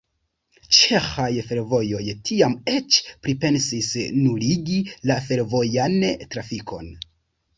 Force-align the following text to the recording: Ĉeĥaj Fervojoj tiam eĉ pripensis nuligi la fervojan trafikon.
Ĉeĥaj 0.77 1.25
Fervojoj 1.49 1.99
tiam 2.29 2.55
eĉ 2.71 2.97
pripensis 3.27 3.91
nuligi 4.23 4.79
la 5.11 5.21
fervojan 5.27 5.97
trafikon. 6.35 6.91